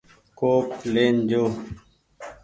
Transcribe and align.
ڪوپ 0.39 0.67
لين 0.93 1.15
جو۔ 1.29 1.43